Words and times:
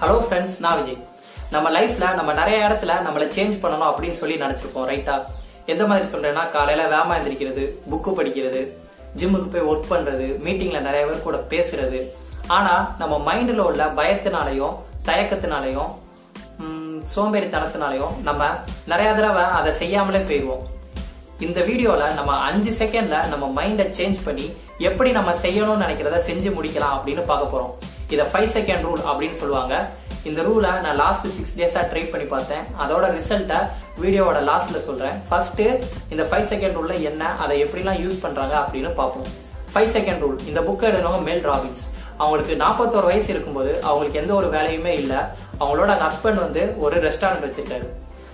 Hello 0.00 0.16
friends 0.24 0.56
நான் 0.64 0.76
விஜய். 0.78 0.98
நம்ம 1.52 1.70
லைஃப்ல 1.76 2.08
நம்ம 2.18 2.30
நிறைய 2.40 2.58
இடத்துல 2.66 2.92
நம்மளை 3.06 3.26
சேஞ்ச் 3.36 3.56
பண்ணணும் 3.62 3.88
அப்படின்னு 3.90 4.18
சொல்லி 4.20 4.36
நினைச்சிருப்போம் 4.42 4.86
ரைட்டா 4.90 5.14
எந்த 5.72 5.84
மாதிரி 5.90 6.06
சொல்றேன்னா 6.12 6.42
காலையில 6.56 6.82
வேமா 6.92 7.14
எந்திரிக்கிறது 7.18 7.64
புக்கு 7.90 8.10
படிக்கிறது 8.18 8.60
ஜிம்முக்கு 9.20 9.48
போய் 9.54 9.66
ஒர்க் 9.70 9.90
பண்றது 9.92 10.28
மீட்டிங்ல 10.44 10.82
நிறைய 10.86 11.02
பேர் 11.08 11.26
கூட 11.26 11.40
பேசுறது. 11.54 12.00
ஆனா 12.58 12.74
நம்ம 13.00 13.18
மைண்ட்ல 13.28 13.66
உள்ள 13.70 13.84
பயத்தினாலையும் 13.98 14.76
தயக்கத்தினாலையும் 15.10 15.90
சோம்பேறித்தனத்தினாலையும் 17.16 18.14
நம்ம 18.30 18.50
நிறைய 18.92 19.10
தடவை 19.18 19.44
அதை 19.58 19.74
செய்யாமலே 19.82 20.22
போயிடுவோம். 20.30 20.64
இந்த 21.48 21.60
வீடியோல 21.70 22.14
நம்ம 22.20 22.40
அஞ்சு 22.48 22.72
செகண்ட்ல 22.80 23.26
நம்ம 23.34 23.44
மைண்டை 23.60 23.88
சேஞ்ச் 24.00 24.24
பண்ணி 24.24 24.48
எப்படி 24.90 25.12
நம்ம 25.20 25.30
செய்யணும்னு 25.44 25.84
நினைக்கிறத 25.86 26.24
செஞ்சு 26.30 26.50
முடிக்கலாம் 26.58 26.96
அப்படின்னு 26.98 27.30
பார்க்க 27.34 27.54
போறோம். 27.54 27.74
இதை 28.14 28.24
ஃபைவ் 28.32 28.50
செகண்ட் 28.56 28.84
ரூல் 28.88 29.02
அப்படின்னு 29.08 29.38
சொல்லுவாங்க. 29.42 29.74
இந்த 30.28 30.40
ரூலை 30.46 30.70
நான் 30.84 30.98
லாஸ்ட் 31.02 31.26
சிக்ஸ் 31.34 31.54
டேஸா 31.58 31.82
ட்ரை 31.90 32.02
பண்ணி 32.12 32.26
பார்த்தேன். 32.32 32.64
அதோட 32.82 33.04
ரிசல்ட்டை 33.18 33.60
வீடியோவோட 34.02 34.38
லாஸ்ட்ல 34.48 34.78
சொல்றேன். 34.86 35.16
ஃபர்ஸ்ட் 35.28 35.62
இந்த 36.12 36.22
ஃபைவ் 36.30 36.48
செகண்ட் 36.52 36.76
ரூல்ல 36.78 36.96
என்ன 37.10 37.30
அதை 37.44 37.54
எப்படிலாம் 37.64 38.00
யூஸ் 38.04 38.18
பண்றாங்க 38.24 38.54
அப்படின்னு 38.62 38.90
பார்ப்போம். 39.00 39.30
ஃபைவ் 39.74 39.92
செகண்ட் 39.96 40.22
ரூல் 40.24 40.36
இந்த 40.50 40.60
புக்கை 40.68 40.86
எழுதினவங்க 40.90 41.24
மேல் 41.30 41.46
ராபின்ஸ் 41.50 41.84
அவங்களுக்கு 42.22 42.54
நாற்பத்தோரு 42.64 43.08
வயசு 43.10 43.28
இருக்கும்போது 43.32 43.72
அவங்களுக்கு 43.88 44.20
எந்த 44.22 44.32
ஒரு 44.40 44.48
வேலையுமே 44.56 44.92
இல்லை. 45.02 45.20
அவங்களோட 45.60 45.92
ஹஸ்பண்ட் 46.04 46.40
வந்து 46.44 46.62
ஒரு 46.84 46.96
ரெஸ்டாரண்ட் 47.06 47.46
வச்சிருக்காரு. 47.46 47.88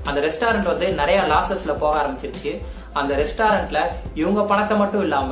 அந்த 0.09 0.19
ரெஸ்டாரண்ட் 0.27 0.71
வந்து 0.73 0.87
நிறைய 1.01 1.19
லாசஸ்ல 1.33 1.75
போக 1.83 1.93
ஆரம்பிச்சிருச்சு. 2.03 2.53
அந்த 3.01 3.13
ரெஸ்டாரண்ட்ல 3.21 3.79
இவங்க 4.21 4.41
பணத்தை 4.51 4.75
மட்டும் 4.81 5.05
இல்லாம 5.07 5.31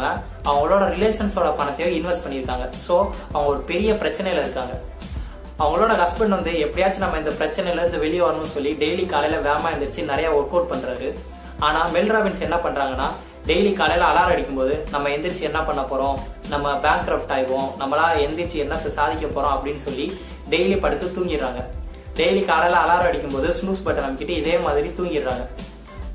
அவங்களோட 0.51 0.85
ரிலேஷன்ஸோட 0.95 1.49
பணத்தையும் 1.59 1.95
இன்வெஸ்ட் 1.99 2.25
பண்ணியிருக்காங்க. 2.25 2.65
ஸோ 2.87 2.95
அவங்க 3.33 3.49
ஒரு 3.55 3.61
பெரிய 3.71 3.93
பிரச்சனையில 4.03 4.43
இருக்காங்க. 4.45 4.75
அவங்களோட 5.63 5.93
ஹஸ்பண்ட் 6.03 6.37
வந்து 6.37 6.53
எப்படியாச்சும் 6.67 7.05
நம்ம 7.05 7.19
இந்த 7.23 7.33
பிரச்சனையில 7.41 7.83
இருந்து 7.83 8.05
வெளியே 8.05 8.23
வரணும்னு 8.27 8.55
சொல்லி 8.55 8.71
டெய்லி 8.83 9.05
காலையில 9.13 9.37
வேமா 9.49 9.69
எழுந்திரிச்சு 9.73 10.11
நிறைய 10.13 10.29
ஒர்க் 10.39 10.55
அவுட் 10.55 10.73
பண்றாரு. 10.73 11.11
ஆனா 11.67 11.83
மெல் 11.97 12.13
ராபின்ஸ் 12.15 12.47
என்ன 12.47 12.57
பண்றாங்கன்னா 12.65 13.09
டெய்லி 13.51 13.71
காலையில 13.81 14.09
அலாரம் 14.09 14.33
அடிக்கும்போது 14.35 14.75
நம்ம 14.95 15.09
எந்திரிச்சு 15.15 15.45
என்ன 15.51 15.61
பண்ண 15.69 15.83
போறோம்? 15.93 16.19
நம்ம 16.53 16.75
பேங்க் 16.85 17.07
கிரப்ட் 17.09 17.33
ஆயிடுவோம். 17.37 17.71
நம்மளா 17.81 18.07
எந்திரிச்சு 18.25 18.59
என்னத்தை 18.65 18.91
சாதிக்க 18.99 19.27
போறோம் 19.37 19.55
அப்படின்னு 19.57 19.85
சொல்லி 19.87 20.07
டெய்லி 20.53 20.77
படுத்து 20.85 21.07
தூங்கிடுறாங்க. 21.17 21.63
டெய்லி 22.19 22.43
காலையில் 22.51 22.79
அலாரம் 22.83 23.09
அடிக்கும்போது 23.11 23.49
ஸ்னூஸ் 23.59 23.85
பட்டன் 23.85 24.07
அமைக்கிட்டு 24.07 24.35
இதே 24.41 24.55
மாதிரி 24.67 24.89
தூங்கிடுறாங்க. 24.99 25.45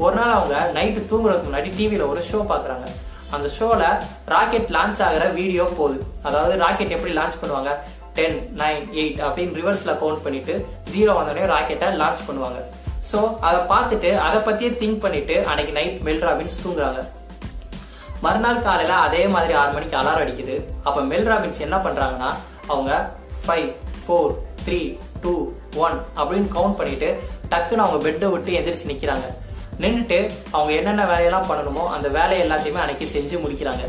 ஒரு 0.05 0.15
நாள் 0.19 0.33
அவங்க 0.37 0.55
நைட்டு 0.77 1.03
தூங்குறதுக்கு 1.11 1.49
முன்னாடி 1.49 1.69
டிவியில் 1.77 2.09
ஒரு 2.11 2.23
ஷோ 2.31 2.39
பார்க்குறாங்க. 2.51 2.87
அந்த 3.35 3.47
ஷோவில் 3.57 3.85
ராக்கெட் 4.33 4.69
லான்ச் 4.75 5.01
ஆகிற 5.05 5.23
வீடியோ 5.39 5.63
போகுது. 5.77 5.97
அதாவது 6.27 6.53
ராக்கெட் 6.63 6.95
எப்படி 6.97 7.13
லான்ச் 7.19 7.39
பண்ணுவாங்க? 7.41 7.71
டென் 8.17 8.37
நைன் 8.61 8.83
எயிட் 8.99 9.19
அப்படின்னு 9.25 9.57
ரிவர்ஸில் 9.59 9.97
கவுண்ட் 10.01 10.23
பண்ணிட்டு 10.25 10.53
ஜீரோ 10.93 11.11
வந்தோடனே 11.17 11.43
ராக்கெட்டை 11.53 11.89
லான்ச் 12.01 12.23
பண்ணுவாங்க. 12.29 12.59
ஸோ 13.09 13.19
அதை 13.47 13.59
பார்த்துட்டு 13.73 14.09
அதை 14.27 14.39
பற்றியே 14.47 14.71
திங்க் 14.81 15.03
பண்ணிட்டு 15.03 15.35
அன்னைக்கு 15.49 15.75
நைட் 15.79 15.99
மெல் 16.07 16.25
ராபின்ஸ் 16.27 16.63
தூங்குறாங்க. 16.63 17.01
மறுநாள் 18.25 18.65
காலையில் 18.67 18.95
அதே 19.07 19.23
மாதிரி 19.35 19.53
ஆறு 19.61 19.71
மணிக்கு 19.75 19.95
அலாரம் 19.99 20.23
அடிக்குது. 20.25 20.55
அப்போ 20.87 20.99
மெல் 21.11 21.29
ராபின்ஸ் 21.31 21.63
என்ன 21.67 21.77
பண்ணுறாங்கன்னா 21.85 22.31
அவங்க 22.73 22.91
five 23.43 23.69
four 24.03 24.33
three 24.65 24.81
two 25.23 25.33
one 25.85 25.97
அப்படின்னு 26.19 26.49
கவுண்ட் 26.57 26.77
பண்ணிட்டு 26.79 27.09
டக்குன்னு 27.51 27.85
அவங்க 27.85 27.99
பெட்டை 28.05 28.27
விட்டு 28.33 28.51
எந்திரிச்சு 28.59 28.91
நிக்கிறாங்க. 28.91 29.27
நின்றுட்டு 29.83 30.19
அவங்க 30.55 30.71
என்னென்ன 30.79 31.03
வேலையெல்லாம் 31.13 31.49
பண்ணணுமோ 31.49 31.83
அந்த 31.95 32.07
வேலையை 32.17 32.41
எல்லாத்தையுமே 32.45 32.81
அன்னைக்கு 32.83 33.07
செஞ்சு 33.15 33.35
முடிக்கிறாங்க. 33.43 33.83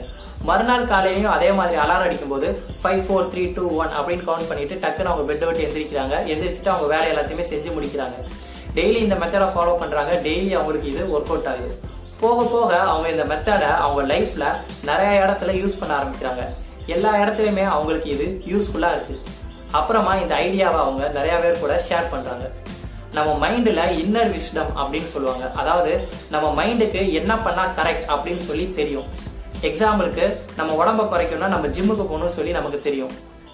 மறுநாள் 0.48 0.91
காலையிலையும் 0.91 1.34
அதே 1.36 1.48
மாதிரி 1.59 1.77
அலாரம் 1.84 2.06
அடிக்கும்போது 2.09 2.48
five 2.83 3.00
four 3.06 3.31
three 3.33 3.44
two 3.56 3.64
one 3.83 3.94
அப்படின்னு 3.98 4.27
கவுண்ட் 4.28 4.50
பண்ணிட்டு 4.50 4.75
டக்குன்னு 4.84 5.12
அவங்க 5.12 5.25
பெட்டை 5.31 5.47
விட்டு 5.48 5.64
எந்திரிக்கிறாங்க. 5.69 6.14
எந்திரிச்சிட்டு 6.33 6.72
அவங்க 6.75 6.89
வேலை 6.94 7.06
எல்லாத்தையுமே 7.12 7.47
செஞ்சு 7.53 7.70
முடிக்கிறாங்க. 7.77 8.19
டெய்லி 8.77 8.98
இந்த 9.06 9.16
மெத்தடை 9.22 9.48
ஃபாலோ 9.54 9.75
பண்ணுறாங்க 9.82 10.12
டெய்லி 10.27 10.53
அவங்களுக்கு 10.59 10.91
இது 10.93 11.03
ஒர்க் 11.15 11.32
அவுட் 11.32 11.50
ஆகுது. 11.53 11.71
போக 12.21 12.44
போக 12.53 12.71
அவங்க 12.93 13.09
இந்த 13.15 13.25
மெத்தடை 13.32 13.71
அவங்க 13.87 14.03
லைஃப்பில் 14.12 14.47
நிறைய 14.91 15.10
இடத்துல 15.25 15.53
யூஸ் 15.60 15.78
பண்ண 15.81 15.93
ஆரம்பிக்கிறாங்க. 15.98 16.44
எல்லா 16.94 17.10
இடத்துலையுமே 17.22 17.65
அவங்களுக்கு 17.75 18.09
இது 18.16 18.27
யூஸ்ஃபுல்லாக 18.53 18.97
இருக்குது 18.97 19.21
அப்புறமா 19.71 20.15
இந்த 20.15 20.34
ஐடியாவை 20.34 20.79
அவங்க 20.84 21.09
நிறைய 21.09 21.37
பேர் 21.37 21.61
கூட 21.61 21.75
ஷேர் 21.89 22.11
பண்றாங்க. 22.11 22.47
நம்ம 23.12 23.49
மைண்டில் 23.49 23.83
இன்னர் 24.03 24.33
விஸ்டம் 24.34 24.73
அப்படின்னு 24.81 25.11
சொல்லுவாங்க. 25.15 25.53
அதாவது 25.53 26.09
நம்ம 26.31 26.65
மைண்டுக்கு 26.65 27.12
என்ன 27.12 27.34
பண்ணால் 27.34 27.75
கரெக்ட் 27.78 28.07
அப்படின்னு 28.15 28.43
சொல்லி 28.49 28.73
தெரியும். 28.75 29.09
எக்ஸாம்பிளுக்கு 29.62 30.25
நம்ம 30.57 30.84
உடம்ப 30.84 31.05
குறைக்கணும்னா 31.12 31.55
நம்ம 31.55 31.67
ஜிம்முக்கு 31.67 32.05
போகணும்னு 32.11 32.37
சொல்லி 32.39 32.51
நமக்கு 32.51 32.81
தெரியும். 32.81 33.11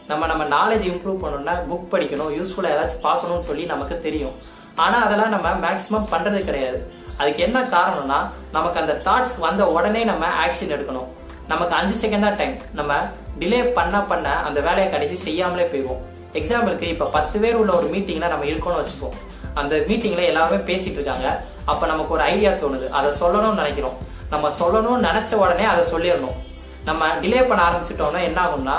நம்ம 0.07 0.27
நம்ம 0.27 0.45
நாலேஜ் 0.57 0.85
இம்ப்ரூவ் 0.91 1.23
பண்ணணும்னா 1.25 1.55
புக் 1.71 1.93
படிக்கணும் 1.93 2.33
யூஸ்ஃபுல்லாக 2.39 2.75
ஏதாச்சும் 2.75 3.05
பார்க்கணும்னு 3.09 3.43
சொல்லி 3.43 3.65
நமக்கு 3.65 4.01
தெரியும். 4.01 4.35
ஆனால் 4.75 5.05
அதெல்லாம் 5.07 5.35
நம்ம 5.35 5.49
மேக்சிமம் 5.67 6.11
பண்ணுறது 6.13 6.41
கிடையாது. 6.45 6.93
அதுக்கு 7.17 7.43
என்ன 7.43 7.59
காரணம்னா 7.63 8.19
நமக்கு 8.53 8.81
அந்த 8.81 9.01
தாட்ஸ் 9.05 9.39
வந்த 9.39 9.71
உடனே 9.71 10.05
நம்ம 10.05 10.27
ஆக்ஷன் 10.47 10.75
எடுக்கணும். 10.77 11.11
நமக்கு 11.49 11.75
அஞ்சு 11.75 11.95
செகண்ட் 12.03 12.27
தான் 12.27 12.37
டைம் 12.37 12.57
நம்ம 12.73 12.93
டிலே 13.41 13.61
பண்ண 13.79 14.01
பண்ண 14.01 14.29
அந்த 14.49 14.61
வேலையை 14.61 14.89
கடைசி 14.93 15.17
செய்யாமலே 15.17 15.65
போயிடுவோம் 15.73 16.03
எக்ஸாம்பிளுக்கு 16.39 16.83
இப்போ 16.83 17.07
பத்து 17.07 17.41
பேர் 17.41 17.55
உள்ள 17.55 17.73
ஒரு 17.73 17.87
மீட்டிங்ல 17.87 18.29
நம்ம 18.29 18.45
இருக்கோம்னு 18.45 18.81
வச்சுப்போம். 18.83 19.17
அந்த 19.55 19.75
மீட்டிங்ல 19.89 20.23
எல்லாருமே 20.31 20.75
பேசிட்டு 20.75 20.99
இருக்காங்க. 20.99 21.27
அப்ப 21.65 21.87
நமக்கு 21.87 22.13
ஒரு 22.13 22.23
ஐடியா 22.23 22.51
தோணுது. 22.51 22.87
அதை 22.89 23.11
சொல்லணும்னு 23.21 23.61
நினைக்கிறோம். 23.63 23.97
நம்ம 24.31 24.49
சொல்லணும்னு 24.61 25.07
நினைச்ச 25.09 25.35
உடனே 25.35 25.65
அதை 25.65 25.83
சொல்லிடணும். 25.93 26.37
நம்ம 26.85 27.07
டிலே 27.23 27.49
பண்ண 27.49 27.61
ஆரம்பிச்சிட்டோம்னா 27.69 28.23
என்ன 28.29 28.39
ஆகும்னா 28.47 28.77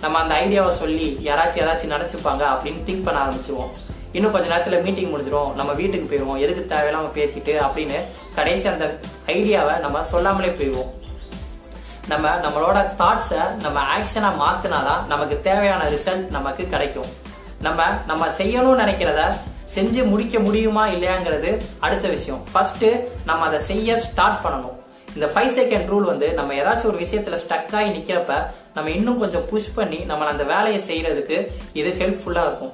நம்ம 0.00 0.18
அந்த 0.18 0.34
ஐடியாவை 0.42 0.72
சொல்லி 0.80 1.06
யாராச்சும் 1.28 1.62
ஏதாச்சும் 1.62 1.94
நினைச்சுப்பாங்க 1.94 2.42
அப்படின்னு 2.54 2.80
திங்க் 2.88 3.04
பண்ண 3.04 3.18
ஆரம்பிச்சிருவோம். 3.24 3.72
இன்னும் 4.12 4.32
கொஞ்ச 4.32 4.46
நேரத்துல 4.54 4.82
மீட்டிங் 4.82 5.12
முடிஞ்சிரும். 5.14 5.54
நம்ம 5.54 5.72
வீட்டுக்கு 5.72 6.06
போயிடுவோம் 6.10 6.42
எதுக்கு 6.44 6.74
தேவையில்லாம 6.74 7.08
பேசிட்டு 7.18 7.54
அப்படின்னு 7.66 7.98
கடைசி 8.34 8.68
அந்த 8.68 8.86
ஐடியாவை 9.26 9.74
நம்ம 9.80 10.02
சொல்லாமலே 10.02 10.52
போயிடுவோம் 10.60 10.92
நம்ம 12.10 12.28
நம்மளோட 12.44 12.78
தாட்ஸை 13.00 13.42
நம்ம 13.64 13.78
ஆக்ஷனா 13.96 14.30
மாத்தினாதான் 14.42 15.00
நமக்கு 15.06 15.40
தேவையான 15.40 15.82
ரிசல்ட் 15.94 16.30
நமக்கு 16.36 16.64
கிடைக்கும். 16.68 17.10
நம்ம 17.66 17.86
நம்ம 18.06 18.26
செய்யணும்னு 18.38 18.82
நினைக்கிறத 18.82 19.22
செஞ்சு 19.74 20.02
முடிக்க 20.10 20.38
முடியுமா 20.38 20.86
இல்லையாங்கிறது 20.86 21.50
அடுத்த 21.78 22.08
விஷயம். 22.08 22.42
ஃபர்ஸ்ட் 22.52 22.86
நம்ம 23.24 23.46
அதை 23.46 23.60
செய்ய 23.70 23.96
ஸ்டார்ட் 24.00 24.40
பண்ணணும். 24.44 24.76
இந்த 25.14 25.26
ஃபைவ் 25.34 25.52
செகண்ட் 25.58 25.88
ரூல் 25.92 26.06
வந்து 26.12 26.26
நம்ம 26.38 26.54
ஏதாச்சும் 26.54 26.90
ஒரு 26.92 26.98
விஷயத்துல 26.98 27.38
ஸ்டக் 27.44 27.74
ஆகி 27.78 27.88
நிக்கிறப்ப 27.96 28.34
நம்ம 28.74 28.90
இன்னும் 28.90 29.18
கொஞ்சம் 29.18 29.46
புஷ் 29.50 29.74
பண்ணி 29.74 29.98
நம்ம 30.10 30.26
அந்த 30.26 30.44
வேலையை 30.52 30.80
செய்யறதுக்கு 30.90 31.38
இது 31.72 31.90
ஹெல்ப்ஃபுல்லா 31.98 32.44
இருக்கும். 32.48 32.72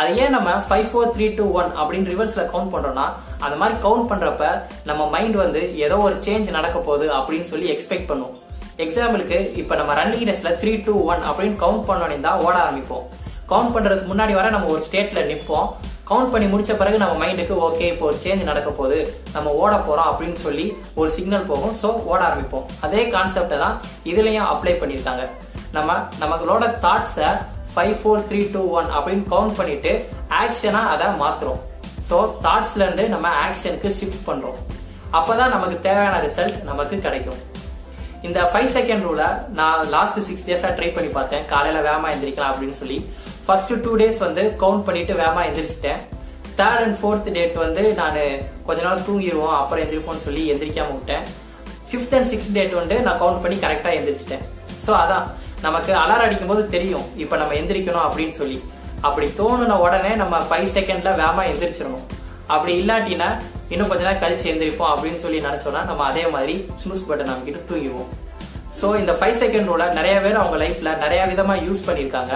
அது 0.00 0.16
ஏன் 0.22 0.34
நம்ம 0.36 0.50
five 0.68 0.88
four 0.92 1.12
three 1.16 1.28
two 1.36 1.44
one 1.60 1.70
அப்படின்னு 1.82 2.10
ரிவர்ஸ்ல 2.14 2.42
கவுண்ட் 2.54 2.72
பண்றோம்னா 2.74 3.06
அந்த 3.38 3.56
மாதிரி 3.60 3.78
கவுண்ட் 3.86 4.10
பண்றப்ப 4.10 4.62
நம்ம 4.84 5.08
மைண்ட் 5.14 5.36
வந்து 5.44 5.62
ஏதோ 5.86 5.98
ஒரு 6.08 6.14
சேஞ்ச் 6.26 6.50
நடக்க 6.50 6.78
போகுது 6.78 7.08
அப்படின்னு 7.18 7.48
சொல்லி 7.52 7.68
எக்ஸ்பெக்ட் 7.76 8.10
பண்ணுவோம் 8.10 8.36
எக்ஸாம்பிளுக்கு 8.84 9.36
இப்போ 9.60 9.74
நம்ம 9.80 9.92
ரன்னிங் 9.98 10.30
த்ரீ 10.62 10.72
டூ 10.86 10.94
ஒன் 11.12 11.22
அப்படின்னு 11.28 11.56
கவுண்ட் 11.62 11.84
பண்ணோன்னே 11.88 12.16
தான் 12.26 12.40
ஓட 12.46 12.54
ஆரம்பிப்போம். 12.64 13.04
கவுண்ட் 13.50 13.72
பண்ணுறதுக்கு 13.74 14.10
முன்னாடி 14.10 14.32
வர 14.38 14.46
நம்ம 14.54 14.68
ஒரு 14.74 14.82
ஸ்டேட்ல 14.86 15.20
நிற்போம் 15.30 15.68
கவுண்ட் 16.10 16.30
பண்ணி 16.32 16.46
முடிச்ச 16.50 16.72
பிறகு 16.80 16.96
நம்ம 17.02 17.14
மைண்டுக்கு 17.22 17.54
ஓகே 17.68 17.86
இப்போ 17.92 18.04
ஒரு 18.10 18.18
சேஞ்ச் 18.24 18.42
நடக்க 18.50 18.68
போகுது. 18.80 18.98
நம்ம 19.36 19.52
ஓட 19.62 19.72
போகிறோம் 19.86 20.08
அப்படின்னு 20.10 20.38
சொல்லி 20.44 20.66
ஒரு 21.00 21.08
சிக்னல் 21.16 21.48
போகும். 21.52 21.74
ஸோ 21.80 21.88
ஓட 22.10 22.20
ஆரம்பிப்போம். 22.28 22.66
அதே 22.86 23.02
கான்செப்டை 23.14 23.58
தான் 23.64 23.76
இதுலேயும் 24.10 24.48
அப்ளை 24.52 24.74
பண்ணியிருக்காங்க. 24.82 25.24
நம்ம 25.78 25.96
நம்மளோட 26.20 26.64
தாட்ஸை 26.84 27.30
five 27.72 27.96
four 28.02 28.28
three 28.28 28.42
two 28.52 28.62
one 28.78 28.88
அப்படின்னு 28.96 29.26
கவுண்ட் 29.34 29.58
பண்ணிட்டு 29.60 29.92
ஆக்ஷனாக 30.42 30.92
அதை 30.94 31.08
மாற்றுறோம் 31.24 31.60
ஸோ 32.10 32.16
தாட்ஸ்லேருந்து 32.46 33.06
நம்ம 33.16 33.28
ஆக்ஷனுக்கு 33.46 33.90
ஷிஃப்ட் 33.98 34.24
பண்ணுறோம் 34.30 34.58
அப்போ 35.18 35.32
தான் 35.40 35.54
நமக்கு 35.56 35.76
தேவையான 35.88 36.16
ரிசல்ட் 36.28 36.56
நமக்கு 36.70 36.96
கிடைக்கும். 37.08 37.42
இந்த 38.26 38.40
ஃபைவ் 38.52 38.70
செகண்ட் 38.76 39.04
ரூல 39.08 39.22
நான் 39.58 39.80
லாஸ்ட் 39.94 40.20
சிக்ஸ் 40.28 40.44
டேஸா 40.48 40.70
ட்ரை 40.78 40.90
பண்ணி 40.96 41.10
பார்த்தேன். 41.16 41.44
காலையில 41.52 41.80
வேமா 41.88 42.08
எந்திரிக்கலாம் 42.14 42.52
அப்படின்னு 42.52 42.76
சொல்லி. 42.82 42.98
ஃபர்ஸ்ட் 43.46 43.72
டூ 43.86 43.92
டேஸ் 44.02 44.20
வந்து 44.26 44.42
கவுண்ட் 44.62 44.86
பண்ணிட்டு 44.86 45.14
வேமா 45.22 45.42
எந்திரிச்சிட்டேன். 45.48 46.00
தேர்ட் 46.60 46.82
அண்ட் 46.84 46.96
ஃபோர்த் 47.00 47.28
டேட் 47.36 47.56
வந்து 47.64 47.82
நான் 48.00 48.16
கொஞ்ச 48.68 48.78
நாள் 48.86 49.04
தூங்கிடுவோம் 49.08 49.56
அப்புறம் 49.60 49.82
எந்திரிப்போம்னு 49.84 50.24
சொல்லி 50.28 50.42
எந்திரிக்காம 50.52 50.94
விட்டேன். 50.98 51.24
ஃபிஃப்த் 51.88 52.14
அண்ட் 52.18 52.28
சிக்ஸ்த் 52.30 52.54
டேட் 52.56 52.74
வந்து 52.80 52.96
நான் 53.06 53.20
கவுண்ட் 53.22 53.42
பண்ணி 53.44 53.58
கரெக்டா 53.64 53.90
எந்திரிச்சிட்டேன். 53.98 54.44
ஸோ 54.84 54.92
அதான் 55.02 55.26
நமக்கு 55.66 55.92
அலாரம் 56.02 56.26
அடிக்கும் 56.28 56.50
போது 56.52 56.62
தெரியும் 56.76 57.04
இப்போ 57.22 57.34
நம்ம 57.42 57.54
எந்திரிக்கணும் 57.60 58.06
அப்படின்னு 58.06 58.34
சொல்லி. 58.40 58.58
அப்படி 59.06 59.26
தோணுன 59.40 59.76
உடனே 59.84 60.12
நம்ம 60.22 60.40
ஃபைவ் 60.48 60.68
செகண்ட்ல 60.76 61.12
வேமா 61.22 61.42
எந்திரிச்சிடணும். 61.52 62.06
அப்படி 62.54 62.72
இல்லாட்டினா 62.82 63.28
இன்னும் 63.72 63.88
கொஞ்ச 63.90 64.02
நேரம் 64.06 64.22
கழிச்சு 64.22 64.46
எழுந்திருப்போம் 64.50 64.90
அப்படின்னு 64.94 65.20
சொல்லி 65.22 65.38
நினைச்சோம்னா 65.46 65.80
நம்ம 65.88 66.02
அதே 66.10 66.24
மாதிரி 66.34 66.54
ஸ்னூஸ் 66.82 67.06
பட்டன் 67.08 67.32
அமைக்கிட்டு 67.32 67.62
தூங்கிடுவோம். 67.70 68.10
ஸோ 68.78 68.86
இந்த 69.00 69.12
ஃபைவ் 69.18 69.36
செகண்ட் 69.42 69.68
ரூலை 69.70 69.86
நிறைய 69.98 70.14
பேர் 70.24 70.40
அவங்க 70.42 70.56
லைஃப்ல 70.64 70.90
நிறைய 71.04 71.20
விதமா 71.32 71.56
யூஸ் 71.66 71.82
பண்ணியிருக்காங்க. 71.88 72.34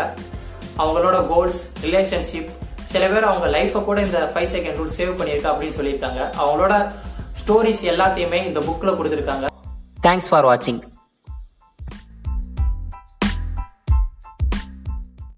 அவங்களோட 0.83 1.17
கோல்ஸ் 1.33 1.61
ரிலேஷன்ஷிப் 1.87 2.51
சில 2.93 3.03
பேர் 3.13 3.29
அவங்க 3.31 3.49
லைஃபை 3.57 3.81
கூட 3.89 3.99
இந்த 4.09 4.21
ஃபைவ் 4.35 4.51
செகண்ட் 4.55 4.79
ரூல் 4.81 4.95
சேவ் 4.99 5.13
பண்ணியிருக்கா 5.21 5.53
அப்படின்னு 5.53 5.79
சொல்லியிருக்காங்க. 5.81 6.21
அவங்களோட 6.43 6.75
ஸ்டோரிஸ் 7.41 7.83
எல்லாத்தையுமே 7.95 8.41
இந்த 8.49 8.61
புக்கில் 8.69 8.99
கொடுத்துருக்காங்க. 9.01 9.47
தேங்க்ஸ் 10.07 10.31
ஃபார் 10.31 10.49
வாட்சிங் 10.51 10.81